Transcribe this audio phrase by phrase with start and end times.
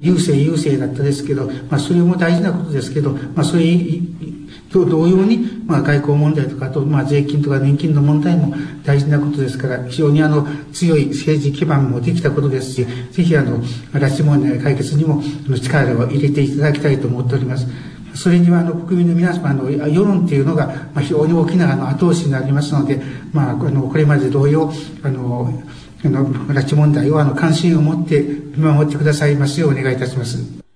[0.00, 3.64] 優勢優勢だったですけど、まあ、それも大事なことですけど、まあ、それ
[4.70, 13.58] と同様に、まあ、外交問題とか、あと、まあ、税金とか年金の問題も大事なことですから、非常にあの、強い政治基盤もできたことですし、ぜひあの、
[13.92, 15.22] 拉致問題解決にも
[15.60, 17.66] 力を入れていただきたいと思っております。
[18.14, 23.00] それにはあの国民の皆様の世論っていうのが、まあ、非常に大きなあの後押しになりますので、
[23.32, 24.72] まあ、あのこれまで同様
[25.04, 25.52] あの
[26.04, 30.67] あの拉致問題をあの関心を持って見守ってくださいますようお願いいたします。